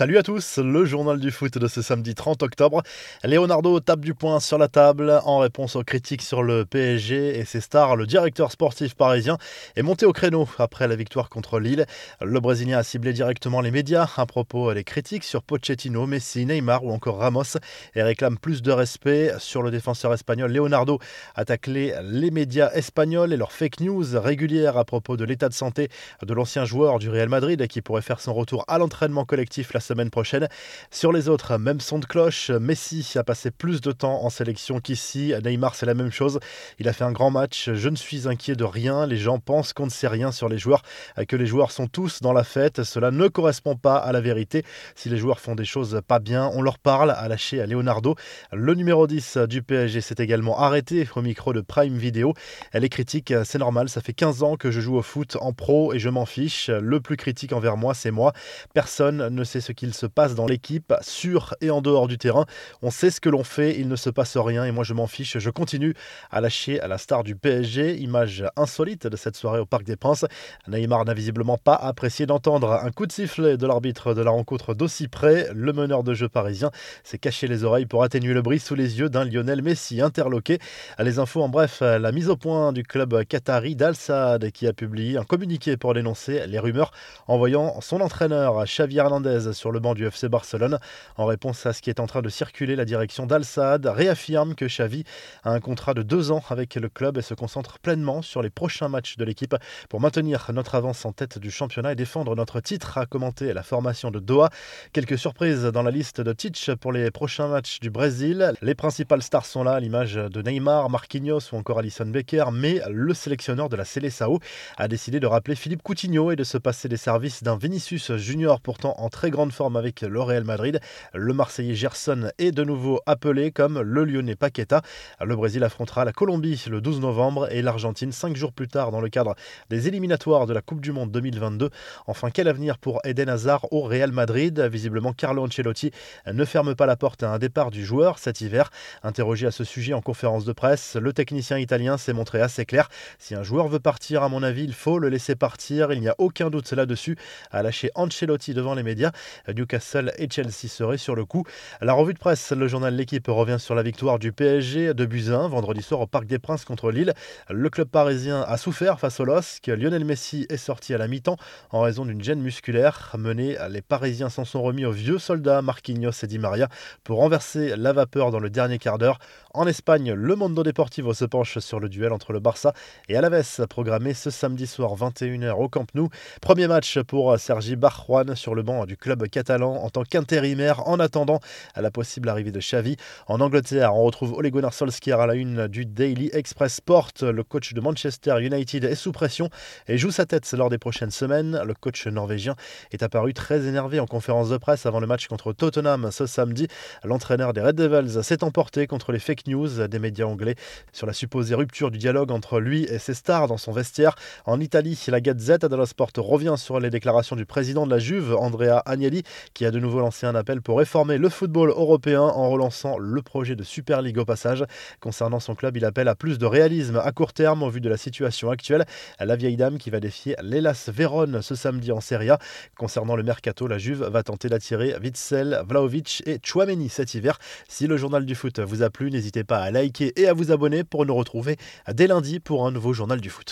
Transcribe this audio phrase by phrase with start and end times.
[0.00, 2.82] Salut à tous, le journal du foot de ce samedi 30 octobre.
[3.22, 7.44] Leonardo tape du poing sur la table en réponse aux critiques sur le PSG et
[7.44, 7.96] ses stars.
[7.96, 9.36] Le directeur sportif parisien
[9.76, 11.84] est monté au créneau après la victoire contre Lille.
[12.22, 16.82] Le Brésilien a ciblé directement les médias à propos des critiques sur Pochettino, Messi, Neymar
[16.82, 17.58] ou encore Ramos
[17.94, 20.50] et réclame plus de respect sur le défenseur espagnol.
[20.50, 20.98] Leonardo
[21.34, 25.54] a taclé les médias espagnols et leurs fake news régulières à propos de l'état de
[25.54, 25.90] santé
[26.22, 29.89] de l'ancien joueur du Real Madrid qui pourrait faire son retour à l'entraînement collectif la
[29.90, 30.46] semaine prochaine.
[30.92, 32.50] Sur les autres, même son de cloche.
[32.50, 35.34] Messi a passé plus de temps en sélection qu'ici.
[35.44, 36.38] Neymar, c'est la même chose.
[36.78, 37.70] Il a fait un grand match.
[37.72, 39.04] Je ne suis inquiet de rien.
[39.04, 40.82] Les gens pensent qu'on ne sait rien sur les joueurs,
[41.26, 42.84] que les joueurs sont tous dans la fête.
[42.84, 44.64] Cela ne correspond pas à la vérité.
[44.94, 48.14] Si les joueurs font des choses pas bien, on leur parle, a lâché à Leonardo.
[48.52, 52.32] Le numéro 10 du PSG s'est également arrêté au micro de Prime Video.
[52.70, 53.88] Elle est critique, c'est normal.
[53.88, 56.68] Ça fait 15 ans que je joue au foot en pro et je m'en fiche.
[56.70, 58.32] Le plus critique envers moi, c'est moi.
[58.72, 62.44] Personne ne sait ce qu'il se passe dans l'équipe, sur et en dehors du terrain.
[62.82, 65.06] On sait ce que l'on fait, il ne se passe rien et moi je m'en
[65.06, 65.38] fiche.
[65.38, 65.94] Je continue
[66.30, 67.96] à lâcher à la star du PSG.
[67.96, 70.26] Image insolite de cette soirée au Parc des Princes.
[70.68, 74.74] Neymar n'a visiblement pas apprécié d'entendre un coup de sifflet de l'arbitre de la rencontre
[74.74, 75.48] d'aussi près.
[75.54, 76.70] Le meneur de jeu parisien
[77.02, 80.58] s'est caché les oreilles pour atténuer le bruit sous les yeux d'un Lionel Messi interloqué.
[80.98, 84.74] Les infos en bref, la mise au point du club qatari d'Al Saad qui a
[84.74, 86.90] publié un communiqué pour dénoncer les rumeurs
[87.28, 90.78] envoyant son entraîneur Xavi Hernandez sur le banc du FC Barcelone.
[91.18, 94.54] En réponse à ce qui est en train de circuler, la direction d'Al Saad réaffirme
[94.54, 95.04] que Xavi
[95.44, 98.48] a un contrat de deux ans avec le club et se concentre pleinement sur les
[98.48, 99.54] prochains matchs de l'équipe
[99.90, 103.62] pour maintenir notre avance en tête du championnat et défendre notre titre, a commenté la
[103.62, 104.48] formation de Doha.
[104.94, 108.54] Quelques surprises dans la liste de Titch pour les prochains matchs du Brésil.
[108.62, 113.12] Les principales stars sont là, l'image de Neymar, Marquinhos ou encore Alison Becker, mais le
[113.12, 114.38] sélectionneur de la Seleção
[114.78, 118.62] a décidé de rappeler Philippe Coutinho et de se passer des services d'un Vinicius Junior
[118.62, 120.80] pourtant en très grande forme avec le Real Madrid.
[121.14, 124.82] Le Marseillais Gerson est de nouveau appelé comme le Lyonnais Paqueta.
[125.24, 129.00] Le Brésil affrontera la Colombie le 12 novembre et l'Argentine cinq jours plus tard dans
[129.00, 129.34] le cadre
[129.68, 131.70] des éliminatoires de la Coupe du Monde 2022.
[132.06, 134.60] Enfin, quel avenir pour Eden Hazard au Real Madrid?
[134.60, 135.90] Visiblement, Carlo Ancelotti
[136.26, 138.70] ne ferme pas la porte à un départ du joueur cet hiver.
[139.02, 142.88] Interrogé à ce sujet en conférence de presse, le technicien italien s'est montré assez clair.
[143.18, 145.92] Si un joueur veut partir, à mon avis, il faut le laisser partir.
[145.92, 147.16] Il n'y a aucun doute là-dessus,
[147.50, 149.12] a lâché Ancelotti devant les médias.
[149.48, 151.44] Newcastle et Chelsea seraient sur le coup.
[151.80, 155.48] La revue de presse, le journal L'équipe revient sur la victoire du PSG de Buzyn
[155.48, 157.14] vendredi soir au Parc des Princes contre Lille.
[157.48, 159.66] Le club parisien a souffert face au LOSC.
[159.68, 161.36] Lionel Messi est sorti à la mi-temps
[161.70, 163.14] en raison d'une gêne musculaire.
[163.18, 166.68] Menés, les Parisiens s'en sont remis aux vieux soldats Marquinhos et Di Maria
[167.04, 169.18] pour renverser la vapeur dans le dernier quart d'heure.
[169.52, 172.72] En Espagne, le Mondo Deportivo se penche sur le duel entre le Barça
[173.08, 176.08] et Alaves, programmé ce samedi soir 21h au Camp Nou.
[176.40, 181.00] Premier match pour Sergi Barjuan sur le banc du club catalan en tant qu'intérimaire en
[181.00, 181.40] attendant
[181.74, 182.94] la possible arrivée de Xavi.
[183.26, 187.10] En Angleterre, on retrouve Ole Gunnar Solskjaer à la une du Daily Express Sport.
[187.20, 189.50] Le coach de Manchester United est sous pression
[189.88, 191.60] et joue sa tête lors des prochaines semaines.
[191.66, 192.54] Le coach norvégien
[192.92, 196.68] est apparu très énervé en conférence de presse avant le match contre Tottenham ce samedi.
[197.02, 200.54] L'entraîneur des Red Devils s'est emporté contre les news des médias anglais
[200.92, 204.14] sur la supposée rupture du dialogue entre lui et ses stars dans son vestiaire.
[204.44, 208.36] En Italie, la Gazette dello Sport revient sur les déclarations du président de la Juve,
[208.36, 209.22] Andrea Agnelli,
[209.54, 213.22] qui a de nouveau lancé un appel pour réformer le football européen en relançant le
[213.22, 214.64] projet de Super League au passage.
[215.00, 217.88] Concernant son club, il appelle à plus de réalisme à court terme au vu de
[217.88, 218.84] la situation actuelle.
[219.18, 222.38] La vieille dame qui va défier l'Elas Vérone ce samedi en Serie A.
[222.76, 227.38] Concernant le mercato, la Juve va tenter d'attirer Witzel, Vlaovic et Chouameni cet hiver.
[227.68, 230.50] Si le journal du foot vous a plu, n'hésitez pas à liker et à vous
[230.50, 231.56] abonner pour nous retrouver
[231.92, 233.46] dès lundi pour un nouveau journal du foot.